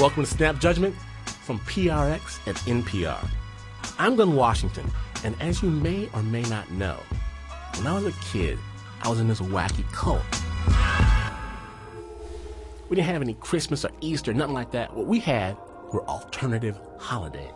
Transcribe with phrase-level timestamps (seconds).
[0.00, 0.96] Welcome to Snap Judgment
[1.44, 3.28] from PRX at NPR.
[3.98, 4.90] I'm Glynn Washington,
[5.24, 6.96] and as you may or may not know,
[7.76, 8.58] when I was a kid,
[9.02, 10.22] I was in this wacky cult.
[12.88, 14.96] We didn't have any Christmas or Easter, nothing like that.
[14.96, 15.58] What we had
[15.92, 17.52] were alternative holidays.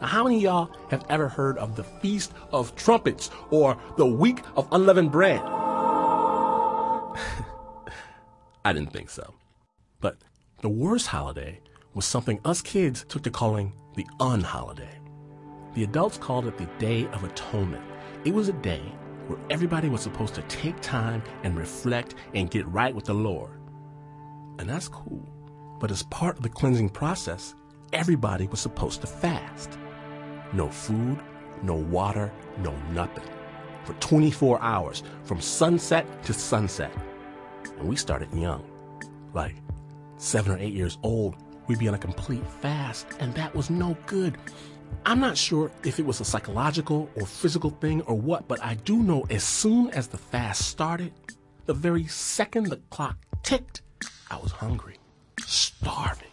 [0.00, 4.06] Now, how many of y'all have ever heard of the Feast of Trumpets or the
[4.06, 5.40] Week of Unleavened Bread?
[8.64, 9.34] I didn't think so.
[10.00, 10.16] But
[10.62, 11.60] the worst holiday
[11.92, 14.98] was something us kids took to calling the unholiday.
[15.74, 17.84] The adults called it the Day of Atonement.
[18.24, 18.80] It was a day
[19.26, 23.60] where everybody was supposed to take time and reflect and get right with the Lord.
[24.58, 25.28] And that's cool.
[25.78, 27.54] But as part of the cleansing process,
[27.92, 29.78] everybody was supposed to fast.
[30.54, 31.20] No food,
[31.62, 33.28] no water, no nothing.
[33.84, 36.92] For 24 hours, from sunset to sunset.
[37.78, 38.64] And we started young.
[39.34, 39.56] Like
[40.18, 43.96] seven or eight years old, we'd be on a complete fast, and that was no
[44.06, 44.36] good.
[45.04, 48.74] I'm not sure if it was a psychological or physical thing or what, but I
[48.74, 51.12] do know as soon as the fast started,
[51.66, 53.82] the very second the clock ticked,
[54.30, 54.96] I was hungry,
[55.40, 56.28] starving.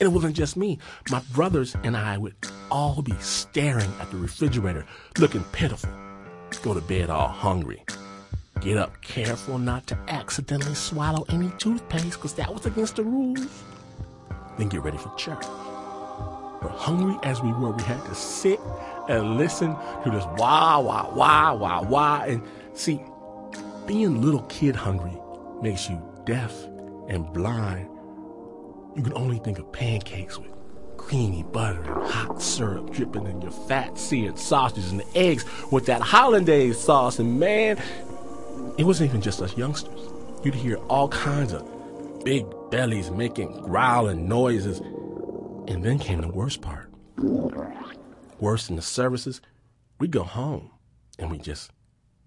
[0.00, 0.78] And it wasn't just me.
[1.10, 2.34] My brothers and I would
[2.70, 4.84] all be staring at the refrigerator,
[5.18, 5.90] looking pitiful.
[6.62, 7.84] Go to bed all hungry.
[8.62, 13.64] Get up careful not to accidentally swallow any toothpaste, because that was against the rules.
[14.56, 15.44] Then get ready for church.
[16.62, 18.60] But hungry as we were, we had to sit
[19.08, 19.74] and listen
[20.04, 22.22] to this wah, wah, wah, wah, wah.
[22.22, 22.40] And
[22.72, 23.00] see,
[23.84, 25.18] being little kid hungry
[25.60, 26.54] makes you deaf
[27.08, 27.88] and blind.
[28.94, 30.52] You can only think of pancakes with
[30.96, 36.00] creamy butter and hot syrup dripping in your fat seared sausages and eggs with that
[36.00, 37.18] hollandaise sauce.
[37.18, 37.76] And man,
[38.78, 40.00] it wasn't even just us youngsters.
[40.44, 44.80] You'd hear all kinds of big bellies making growling noises.
[45.68, 46.90] And then came the worst part.
[48.40, 49.40] Worse than the services,
[50.00, 50.70] we'd go home
[51.18, 51.70] and we just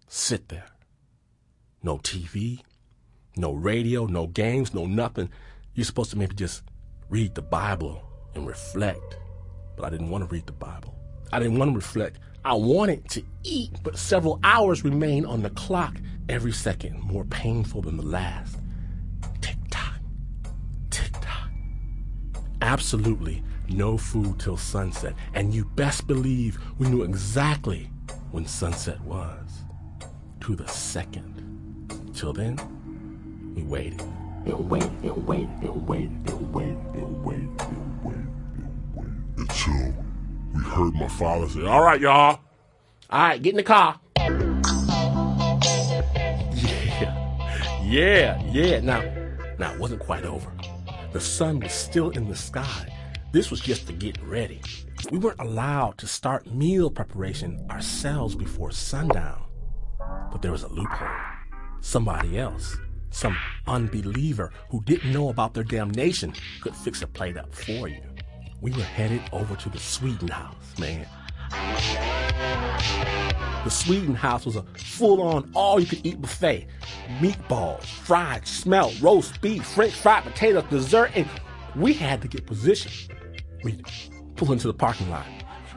[0.07, 0.65] sit there.
[1.83, 2.61] No TV,
[3.35, 5.29] no radio, no games, no nothing.
[5.73, 6.63] You're supposed to maybe just
[7.09, 8.01] read the Bible
[8.33, 9.17] and reflect.
[9.75, 10.95] But I didn't want to read the Bible.
[11.33, 12.19] I didn't want to reflect.
[12.45, 15.95] I wanted to eat, but several hours remained on the clock,
[16.29, 18.57] every second more painful than the last.
[19.41, 19.99] Tick tock,
[20.89, 21.49] tick tock.
[22.61, 27.89] Absolutely no food till sunset, and you best believe we knew exactly
[28.31, 29.63] when sunset was.
[30.41, 32.11] To the second.
[32.13, 32.57] Till then,
[33.55, 34.01] we waited.
[34.45, 37.49] And waited, and waited, and waited, and waited, and waited.
[39.37, 39.93] Until
[40.53, 42.39] we heard my father say, All right, y'all.
[43.09, 43.99] All right, get in the car.
[47.85, 48.79] Yeah, yeah.
[48.79, 49.03] Now,
[49.59, 50.51] now it wasn't quite over.
[51.11, 52.91] The sun was still in the sky.
[53.31, 54.59] This was just to get ready.
[55.11, 59.43] We weren't allowed to start meal preparation ourselves before sundown.
[60.31, 61.07] But there was a loophole.
[61.81, 62.75] Somebody else,
[63.11, 63.37] some
[63.67, 68.01] unbeliever who didn't know about their damnation, could fix a plate up for you.
[68.61, 71.05] We were headed over to the Sweden house, man.
[73.65, 76.67] The Sweden house was a full on all you could eat buffet.
[77.17, 81.27] Meatballs, fried, smelt, roast beef, French fried potatoes, dessert, and
[81.75, 83.19] we had to get positioned.
[83.63, 83.81] We
[84.35, 85.25] pull into the parking lot,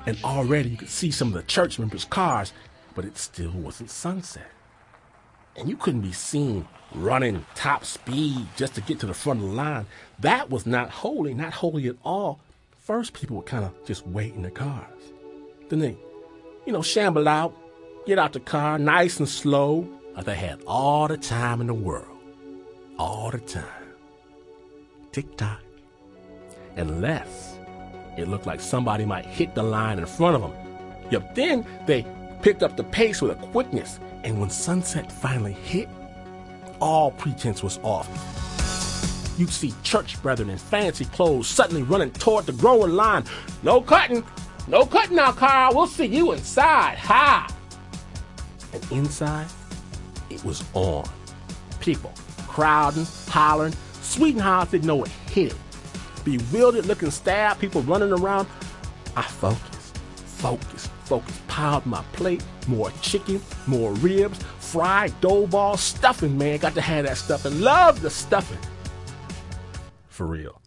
[0.05, 2.53] and already you could see some of the church members' cars,
[2.95, 4.51] but it still wasn't sunset.
[5.57, 9.49] And you couldn't be seen running top speed just to get to the front of
[9.49, 9.87] the line.
[10.19, 12.39] That was not holy, not holy at all.
[12.77, 14.85] First, people would kind of just wait in their cars.
[15.71, 15.97] Then they,
[16.67, 17.57] you know, shamble out,
[18.09, 19.87] get out the car nice and slow,
[20.17, 22.17] like they had all the time in the world.
[22.99, 23.93] All the time.
[25.13, 25.61] Tick tock.
[26.77, 27.59] Unless
[28.17, 30.53] it looked like somebody might hit the line in front of them.
[31.11, 32.07] Yep, then they
[32.41, 35.91] picked up the pace with a quickness, and when sunset finally hit,
[36.81, 38.09] all pretense was off.
[39.37, 43.25] You'd see church brethren in fancy clothes suddenly running toward the growing line.
[43.63, 44.25] No cutting!
[44.67, 45.75] No cutting now, Carl.
[45.75, 46.97] We'll see you inside.
[46.97, 47.55] Ha!
[48.73, 49.47] And inside,
[50.31, 51.09] it was on.
[51.81, 52.13] People
[52.59, 53.73] crowding, hollering.
[54.03, 55.59] Sweden house didn't know what hit it.
[56.25, 58.49] Bewildered looking staff, people running around.
[59.17, 61.47] I focused, focused, focused.
[61.47, 66.59] Piled my plate, more chicken, more ribs, fried dough balls, stuffing, man.
[66.59, 67.61] Got to have that stuffing.
[67.61, 68.59] Love the stuffing.
[70.09, 70.58] For real.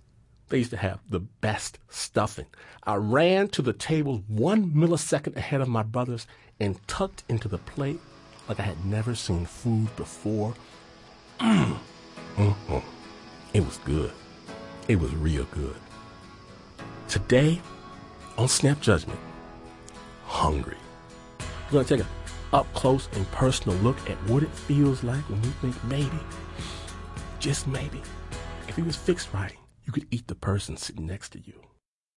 [0.51, 2.45] They used to have the best stuffing.
[2.83, 6.27] I ran to the table one millisecond ahead of my brothers
[6.59, 8.01] and tucked into the plate
[8.49, 10.53] like I had never seen food before.
[11.39, 11.77] Mm.
[12.37, 12.77] Mm-hmm.
[13.53, 14.11] It was good.
[14.87, 15.75] it was real good.
[17.07, 17.59] Today,
[18.37, 19.19] on Snap Judgment,
[20.25, 20.77] hungry.
[21.39, 25.23] We're going to take a up close and personal look at what it feels like
[25.29, 26.19] when you think maybe,
[27.39, 28.01] just maybe,
[28.67, 29.55] if he was fixed right,
[29.85, 31.61] you could eat the person sitting next to you.